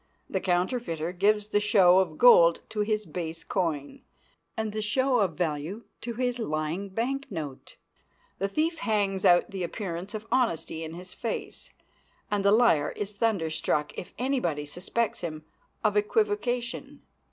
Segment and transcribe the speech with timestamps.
[0.27, 4.01] The counterfeiter gives the show of gold to his base coin,
[4.57, 7.75] and the show of value to his lying bank note.
[8.39, 11.69] The thief hangs out the appearance of honesty in his face,
[12.31, 15.45] and the liar is thunderstruck if any body suspects him
[15.83, 17.03] of equivocation.